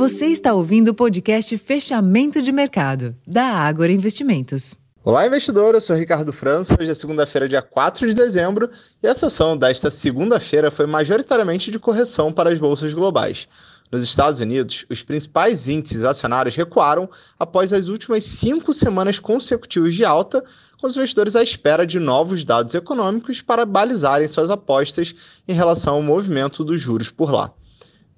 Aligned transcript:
Você 0.00 0.28
está 0.28 0.54
ouvindo 0.54 0.88
o 0.88 0.94
podcast 0.94 1.58
Fechamento 1.58 2.40
de 2.40 2.50
Mercado, 2.50 3.14
da 3.26 3.44
Ágora 3.44 3.92
Investimentos. 3.92 4.74
Olá, 5.04 5.26
investidor. 5.26 5.74
Eu 5.74 5.80
sou 5.82 5.94
Ricardo 5.94 6.32
França. 6.32 6.74
Hoje 6.80 6.90
é 6.90 6.94
segunda-feira, 6.94 7.46
dia 7.46 7.60
4 7.60 8.08
de 8.08 8.14
dezembro, 8.14 8.70
e 9.02 9.06
a 9.06 9.12
sessão 9.12 9.58
desta 9.58 9.90
segunda-feira 9.90 10.70
foi 10.70 10.86
majoritariamente 10.86 11.70
de 11.70 11.78
correção 11.78 12.32
para 12.32 12.48
as 12.48 12.58
bolsas 12.58 12.94
globais. 12.94 13.46
Nos 13.92 14.02
Estados 14.02 14.40
Unidos, 14.40 14.86
os 14.88 15.02
principais 15.02 15.68
índices 15.68 16.02
acionários 16.02 16.56
recuaram 16.56 17.06
após 17.38 17.70
as 17.70 17.88
últimas 17.88 18.24
cinco 18.24 18.72
semanas 18.72 19.18
consecutivas 19.18 19.94
de 19.94 20.02
alta, 20.02 20.42
com 20.80 20.86
os 20.86 20.96
investidores 20.96 21.36
à 21.36 21.42
espera 21.42 21.86
de 21.86 21.98
novos 21.98 22.42
dados 22.42 22.74
econômicos 22.74 23.42
para 23.42 23.66
balizarem 23.66 24.26
suas 24.26 24.48
apostas 24.48 25.14
em 25.46 25.52
relação 25.52 25.96
ao 25.96 26.02
movimento 26.02 26.64
dos 26.64 26.80
juros 26.80 27.10
por 27.10 27.30
lá. 27.30 27.52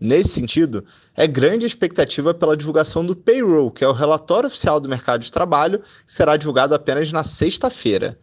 Nesse 0.04 0.30
sentido, 0.30 0.84
é 1.14 1.28
grande 1.28 1.64
a 1.64 1.68
expectativa 1.68 2.34
pela 2.34 2.56
divulgação 2.56 3.06
do 3.06 3.14
payroll, 3.14 3.70
que 3.70 3.84
é 3.84 3.88
o 3.88 3.92
relatório 3.92 4.48
oficial 4.48 4.80
do 4.80 4.88
mercado 4.88 5.20
de 5.20 5.30
trabalho, 5.30 5.78
que 5.78 6.12
será 6.12 6.36
divulgado 6.36 6.74
apenas 6.74 7.12
na 7.12 7.22
sexta-feira. 7.22 8.18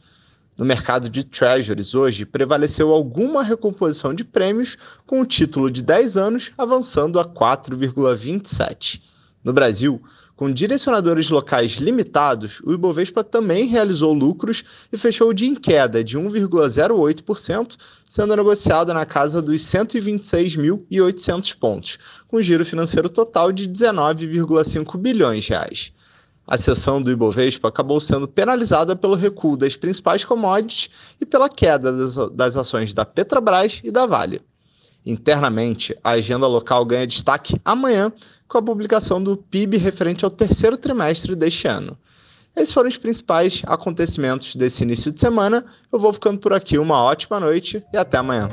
No 0.57 0.65
mercado 0.65 1.07
de 1.07 1.23
treasuries 1.23 1.95
hoje, 1.95 2.25
prevaleceu 2.25 2.93
alguma 2.93 3.43
recomposição 3.43 4.13
de 4.13 4.25
prêmios, 4.25 4.77
com 5.07 5.21
o 5.21 5.25
título 5.25 5.71
de 5.71 5.81
10 5.81 6.17
anos 6.17 6.51
avançando 6.57 7.17
a 7.17 7.23
4,27. 7.23 9.01
No 9.41 9.53
Brasil, 9.53 10.01
com 10.39 10.49
direcionadores 10.49 11.29
locais 11.29 11.73
limitados, 11.73 12.61
o 12.63 12.71
Ibovespa 12.71 13.25
também 13.25 13.67
realizou 13.67 14.13
lucros 14.13 14.63
e 14.89 14.95
fechou 14.95 15.27
o 15.27 15.33
dia 15.33 15.49
em 15.49 15.53
queda 15.53 16.01
de 16.01 16.17
1,08%, 16.17 17.75
sendo 18.07 18.37
negociado 18.37 18.93
na 18.93 19.05
casa 19.05 19.41
dos 19.41 19.61
126.800 19.63 21.57
pontos, 21.59 21.99
com 22.25 22.41
giro 22.41 22.63
financeiro 22.63 23.09
total 23.09 23.51
de 23.51 23.67
19,5 23.67 24.97
bilhões 24.97 25.43
de 25.43 25.49
reais. 25.49 25.91
A 26.47 26.57
sessão 26.57 27.01
do 27.01 27.11
Ibovespa 27.11 27.67
acabou 27.67 27.99
sendo 27.99 28.25
penalizada 28.25 28.95
pelo 28.95 29.15
recuo 29.15 29.57
das 29.57 29.75
principais 29.75 30.23
commodities 30.23 30.89
e 31.19 31.25
pela 31.25 31.49
queda 31.49 31.91
das, 32.29 32.55
ações 32.55 32.93
da 32.93 33.03
Petrobras 33.03 33.81
e 33.83 33.91
da 33.91 34.05
Vale. 34.05 34.41
Internamente, 35.05 35.97
a 36.01 36.11
agenda 36.11 36.47
local 36.47 36.85
ganha 36.85 37.05
destaque 37.07 37.59
amanhã 37.65 38.11
com 38.49 38.57
a 38.57 38.61
publicação 38.61 39.21
do 39.21 39.37
PIB 39.37 39.77
referente 39.77 40.25
ao 40.25 40.31
terceiro 40.31 40.75
trimestre 40.75 41.35
deste 41.35 41.67
ano. 41.67 41.95
Esses 42.55 42.73
foram 42.73 42.89
os 42.89 42.97
principais 42.97 43.61
acontecimentos 43.67 44.55
desse 44.55 44.83
início 44.83 45.11
de 45.11 45.19
semana. 45.19 45.63
Eu 45.93 45.99
vou 45.99 46.11
ficando 46.11 46.39
por 46.39 46.51
aqui. 46.51 46.77
Uma 46.77 47.01
ótima 47.01 47.39
noite 47.39 47.81
e 47.93 47.97
até 47.97 48.17
amanhã. 48.17 48.49